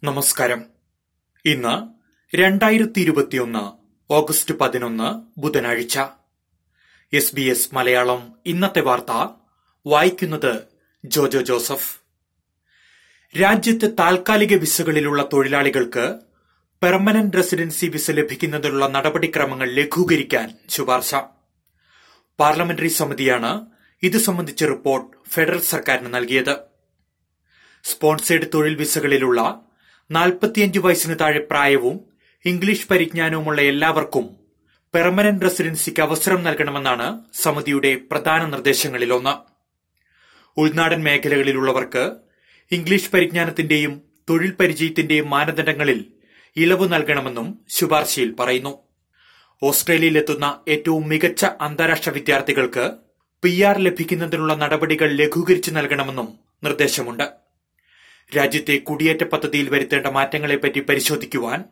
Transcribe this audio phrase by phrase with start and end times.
[0.03, 0.65] നമസ്കാരം.
[1.45, 1.87] ഇന്ന്
[2.37, 3.71] രണ്ടായിരത്തി ഇരുപത്തിയൊന്ന്
[4.13, 5.99] ഓഗസ്റ്റ് പതിനൊന്ന് ബുധനാഴ്ച.
[7.13, 9.27] എസ് ബി എസ് മലയാളം ഇന്നത്തെ വാർത്ത
[9.87, 10.63] വായിക്കുന്നത്
[11.05, 12.02] ജോജോ ജോസഫ്.
[13.39, 16.19] രാജ്യത്ത് താൽക്കാലിക വിസകളിലുള്ള തൊഴിലാളികൾക്ക്
[16.81, 21.15] പെർമനന്റ് റെസിഡൻസി വിസ ലഭിക്കുന്നതിനുള്ള നടപടിക്രമങ്ങൾ ലഘൂകരിക്കാൻ ശുപാർശ.
[22.39, 23.51] പാർലമെന്ററി സമിതിയാണ്
[24.03, 26.55] ഇത് സംബന്ധിച്ച റിപ്പോർട്ട് ഫെഡറൽ സർക്കാരിന് നൽകിയത്.
[27.83, 29.39] സ്പോൺസേഡ് തൊഴിൽ വിസകളിലുള്ള
[30.11, 31.95] നാൽപ്പത്തിയഞ്ച് വയസ്സിന് താഴെ പ്രായവും
[32.45, 34.25] ഇംഗ്ലീഷ് പരിജ്ഞാനവുമുള്ള എല്ലാവർക്കും
[34.93, 39.33] പെർമനന്റ് റെസിഡൻസിക്ക് അവസരം നൽകണമെന്നാണ് സമിതിയുടെ പ്രധാന നിർദ്ദേശങ്ങളിലൊന്ന്.
[40.57, 42.32] ഉൾനാടൻ മേഖലകളിലുള്ളവർക്ക്
[42.71, 46.05] ഇംഗ്ലീഷ് പരിജ്ഞാനത്തിന്റെയും തൊഴിൽ പരിചയത്തിന്റെയും മാനദണ്ഡങ്ങളിൽ
[46.57, 48.79] ഇളവ് നൽകണമെന്നും ശുപാർശയിൽ പറയുന്നു.
[49.63, 52.91] ഓസ്ട്രേലിയയിലെത്തുന്ന ഏറ്റവും മികച്ച അന്താരാഷ്ട്ര വിദ്യാർത്ഥികൾക്ക്
[53.43, 57.23] പി ആർ ലഭിക്കുന്നതിനുള്ള നടപടികൾ ലഘൂകരിച്ചു നൽകണമെന്നും നിർദ്ദേശമുണ്ട്.
[58.37, 61.63] രാജ്യത്തെ കുടിയേറ്റ പദ്ധതിയിൽ വരുത്തേണ്ട മാറ്റങ്ങളെപ്പറ്റി പരിശോധിക്കുവാൻ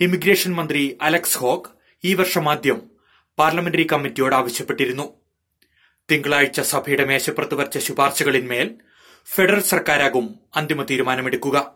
[0.00, 1.70] ഇമിഗ്രേഷൻ മന്ത്രി അലക്സ് ഹോക്ക്
[2.04, 2.82] ഈ വർഷം ആദ്യം
[3.38, 5.12] പാർലമെന്ററി കമ്മിറ്റിയോട് ആവശ്യപ്പെട്ടിരുന്നു.
[6.10, 8.74] തിങ്കളാഴ്ച സഭയുടെ മേശപ്പുറത്ത് വരച്ച ശുപാർശകളിന്മേൽ
[9.26, 11.72] ഫെഡറൽ സർക്കാരാകും അന്തിമ തീരുമാനമെടുക്കുക.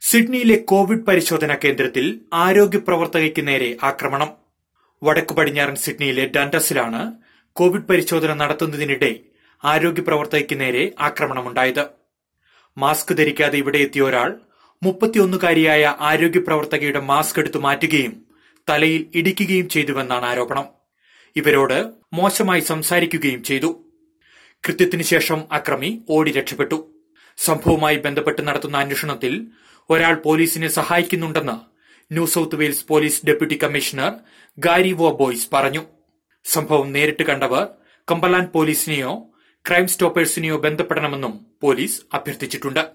[0.00, 4.30] സിഡ്നിയിലെ കോവിഡ് പരിശോധനാ കേന്ദ്രത്തിൽ ആരോഗ്യ പ്രവർത്തകയ്ക്ക് നേരെ ആക്രമണം.
[5.02, 7.12] വടക്കു പടിഞ്ഞാറൻ സിഡ്നിയിലെ ഡാൻഡസിലാണ്
[7.52, 9.20] കോവിഡ് പരിശോധന നടത്തുന്നതിനിടെ
[9.64, 11.86] ആരോഗ്യ പ്രവർത്തകയ്ക്ക് നേരെ ആക്രമണമുണ്ടായത്.
[12.78, 14.40] മാസ്ക് ധരിക്കാതെ ഇവിടെ എത്തിയ ഒരാൾ
[14.82, 18.24] മുപ്പത്തിയൊന്നുകാരിയായ ആരോഗ്യ പ്രവർത്തകയുടെ മാസ്ക് എടുത്തു മാറ്റുകയും
[18.70, 20.64] തലയിൽ ഇടിക്കുകയും ചെയ്തുവെന്നാണ് ആരോപണം.
[21.36, 23.89] ഇവരോട് മോശമായി സംസാരിക്കുകയും ചെയ്തു.
[24.68, 26.90] കൃത്യത്തിനു ശേഷം അക്രമി ഓടി രക്ഷപ്പെട്ടു.
[27.36, 29.46] സംഭവവുമായി ബന്ധപ്പെട്ട് നടത്തുന്ന അന്വേഷണത്തിൽ
[29.90, 31.52] ഒരാൾ പോലീസിനെ സഹായിക്കുന്നുണ്ടെന്ന്
[32.12, 34.12] New South Wales police deputy commissioner
[34.58, 35.84] Gary Worboys പറഞ്ഞു.
[36.44, 37.68] സംഭവം നേരിട്ട് കണ്ടവർ
[38.10, 39.28] കമ്പലാൻ പോലീസിനെയോ
[39.68, 42.90] ക്രൈം സ്റ്റോപ്പേഴ്സിനെയോ ബന്ധപ്പെടണമെന്നും പോലീസ് അഭ്യർത്ഥിച്ചിട്ടുണ്ട്.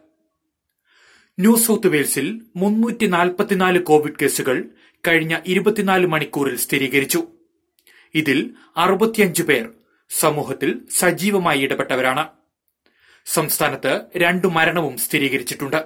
[1.39, 4.69] ന്യൂ സൌത്ത് വെയിൽസിൽ മുന്നൂറ്റി നാൽപ്പത്തിനാല് കോവിഡ് കേസുകൾ
[5.07, 7.27] കഴിഞ്ഞ ഇരുപത്തിനാല് മണിക്കൂറിൽ സ്ഥിരീകരിച്ചു.
[8.15, 9.69] ഇതിൽ അറുപത്തിയഞ്ച് പേർ
[10.09, 12.27] സമൂഹത്തിൽ സജീവമായി ഇടപെട്ടവരാണ്.
[13.25, 15.85] സംസ്ഥാനത്ത് രണ്ടു മരണവും സ്ഥിരീകരിച്ചിട്ടുണ്ട്.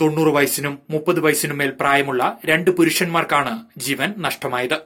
[0.00, 4.80] തൊണ്ണൂറ് വയസ്സിനും മുപ്പത് വയസ്സിനും മേൽ പ്രായമുള്ള രണ്ട് പുരുഷന്മാർക്കാണ് ജീവൻ നഷ്ടമായത്.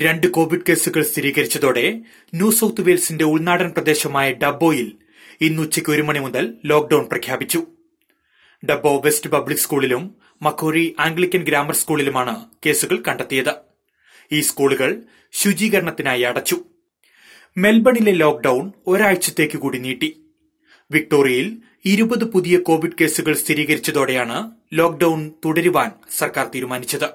[0.00, 2.00] രണ്ട് കോവിഡ് കേസുകൾ സ്ഥിരീകരിച്ചതോടെ
[2.34, 4.98] ന്യൂ സൌത്ത് വെയിൽസിന്റെ ഉൾനാടൻ പ്രദേശമായ ഡബോയിൽ
[5.40, 7.66] ഇന്ന് ഉച്ചയ്ക്ക് ഒരു മണി മുതൽ ലോക്ഡൌൺ പ്രഖ്യാപിച്ചു.
[8.70, 13.54] ഡബോ വെസ്റ്റ് പബ്ലിക് സ്കൂളിലും മക്കോറി ആംഗ്ലിക്കൻ ഗ്രാമർ സ്കൂളിലുമാണ് കേസുകൾ കണ്ടെത്തിയത്.
[14.32, 15.02] ഈ സ്കൂളുകൾ
[15.32, 16.64] ശുചീകരണത്തിനായി അടച്ചു.
[17.56, 20.24] മെൽബണിലെ ലോക്ഡൌൺ ഒരാഴ്ചത്തേക്ക് കൂടി നീട്ടി.
[20.90, 27.08] വിക്ടോറിയയിൽ ഇരുപത് പുതിയ കോവിഡ് കേസുകൾ സ്ഥിരീകരിച്ചതോടെയാണ് ലോക്ഡൌൺ തുടരുവാൻ സർക്കാർ തീരുമാനിച്ചത്.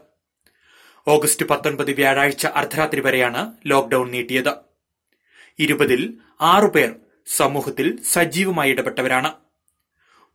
[1.07, 4.50] ഓഗസ്റ്റ് പത്തൊൻപത് വ്യാഴാഴ്ച അർദ്ധരാത്രി വരെയാണ് ലോക്ഡൌൺ നീട്ടിയത്.
[5.59, 6.96] ഇരുപതിൽ ആറുപേർ
[7.28, 9.31] സമൂഹത്തിൽ സജീവമായി ഇടപെട്ടവരാണ്.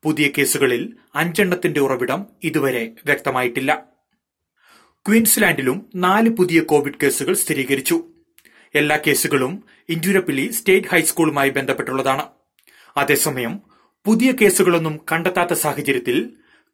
[0.02, 3.84] പുതിയ കേസുകളിൽ അഞ്ചെണ്ണത്തിന്റെ ഉറവിടം ഇതുവരെ വ്യക്തമായിട്ടില്ല.
[5.08, 8.09] ക്വീൻസ്ലാൻഡിലും നാല് പുതിയ കോവിഡ് കേസുകൾ സ്ഥിരീകരിച്ചു.
[8.74, 12.26] എല്ലാ കേസുകളും ഇഞ്ചുരപ്പിള്ളി സ്റ്റേറ്റ് ഹൈസ്കൂളുമായി ബന്ധപ്പെട്ടുള്ളതാണ്.
[12.96, 13.60] അതേസമയം
[14.04, 16.30] പുതിയ കേസുകളൊന്നും കണ്ടെത്താത്ത സാഹചര്യത്തിൽ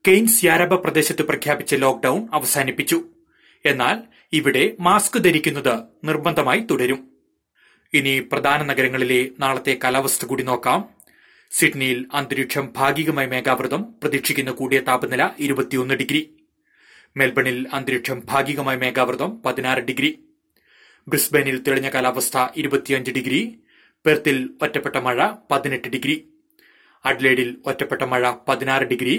[0.09, 3.05] കെയ്ൻസ് യാരബ പ്രദേശത്ത് പ്രഖ്യാപിച്ച ലോക്ഡൌൺ അവസാനിപ്പിച്ചു.
[3.65, 3.99] എന്നാൽ
[4.33, 7.11] ഇവിടെ മാസ്ക് ധരിക്കുന്നത് നിർബന്ധമായി തുടരും.
[7.95, 10.89] ഇനി പ്രധാന നഗരങ്ങളിലെ നാളത്തെ കാലാവസ്ഥ കൂടി നോക്കാം.
[11.51, 16.31] സിഡ്നിയിൽ അന്തരീക്ഷം ഭാഗികമായി മേഘാവൃതം പ്രതീക്ഷിക്കുന്ന കൂടിയ താപനില ഇരുപത്തിയൊന്ന് ഡിഗ്രി.
[17.17, 20.19] മെൽബണിൽ അന്തരീക്ഷം ഭാഗികമായി മേഘാവൃതം പതിനാറ് ഡിഗ്രി.
[21.09, 23.63] ബ്രിസ്ബനിൽ തെളിഞ്ഞ കാലാവസ്ഥ ഇരുപത്തിയഞ്ച് ഡിഗ്രി
[24.07, 26.17] പെർത്തിൽ ഒറ്റപ്പെട്ട മഴ പതിനെട്ട് ഡിഗ്രി
[27.05, 29.15] അഡ്ലേഡിൽ ഒറ്റപ്പെട്ട മഴ പതിനാറ് ഡിഗ്രി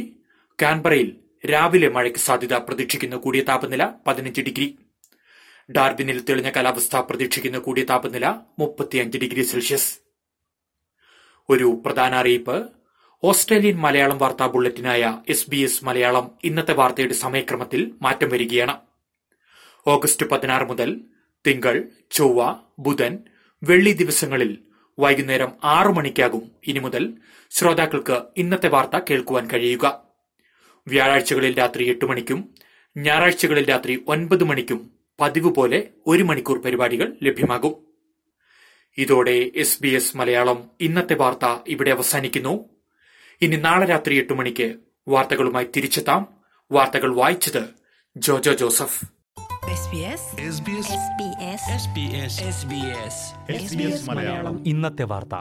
[0.61, 4.67] കാൻബറയിൽ രാവിലെ മഴയ്ക്ക് സാധ്യത പ്രതീക്ഷിക്കുന്ന കൂടിയ താപനില പതിനഞ്ച് ഡിഗ്രി.
[5.71, 8.27] ഡാർബിനിൽ തെളിഞ്ഞ കാലാവസ്ഥ പ്രതീക്ഷിക്കുന്ന കൂടിയ താപനില
[8.59, 9.99] മുപ്പത്തിയഞ്ച് ഡിഗ്രി സെൽഷ്യസ്.
[11.49, 12.69] ഒരു പ്രധാന അറിയിപ്പ്
[13.23, 18.75] ഓസ്ട്രേലിയൻ മലയാളം വാർത്താ ബുള്ളറ്റിനായ എസ് ബി എസ് മലയാളം ഇന്നത്തെ വാർത്തയുടെ സമയക്രമത്തിൽ മാറ്റം വരികയാണ്.
[19.87, 21.01] ഓഗസ്റ്റ് പതിനാറ് മുതൽ
[21.47, 23.19] തിങ്കൾ ചൊവ്വ ബുധൻ
[23.63, 24.57] വെള്ളി ദിവസങ്ങളിൽ
[24.99, 27.13] വൈകുന്നേരം ആറു മണിക്കാകും ഇനി മുതൽ
[27.49, 30.01] ശ്രോതാക്കൾക്ക് ഇന്നത്തെ വാർത്ത കേൾക്കുവാൻ കഴിയുക.
[30.87, 32.55] വ്യാഴാഴ്ചകളിൽ രാത്രി എട്ട് മണിക്കും
[32.97, 37.75] ഞായറാഴ്ചകളിൽ രാത്രി ഒൻപത് മണിക്കും പതിവ് പോലെ ഒരു മണിക്കൂർ പരിപാടികൾ ലഭ്യമാകും.
[38.97, 42.69] ഇതോടെ എസ് ബി എസ് മലയാളം ഇന്നത്തെ വാർത്ത ഇവിടെ അവസാനിക്കുന്നു.
[43.41, 44.75] ഇനി നാളെ രാത്രി എട്ട് മണിക്ക്
[45.07, 46.27] വാർത്തകളുമായി തിരിച്ചെത്താം.
[46.71, 47.63] വാർത്തകൾ വായിച്ചത്
[48.17, 49.16] ജോജോ ജോസഫ്.
[54.65, 55.33] ഇന്നത്തെ വാർത്ത.